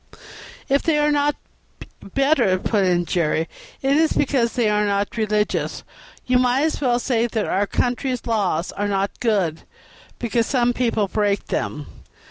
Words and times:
"If 0.67 0.81
they 0.81 0.97
are 0.97 1.11
not 1.11 1.35
better," 2.15 2.57
put 2.57 2.83
in 2.85 3.05
Jerry, 3.05 3.47
"it 3.83 3.95
is 3.95 4.13
because 4.13 4.53
they 4.53 4.67
are 4.67 4.83
not 4.83 5.15
religious. 5.15 5.83
You 6.25 6.39
might 6.39 6.63
as 6.63 6.81
well 6.81 6.97
say 6.97 7.27
that 7.27 7.45
our 7.45 7.67
country's 7.67 8.25
laws 8.25 8.71
are 8.71 8.87
not 8.87 9.19
good 9.19 9.61
because 10.17 10.47
some 10.47 10.73
people 10.73 11.07
break 11.07 11.45
them. 11.49 11.85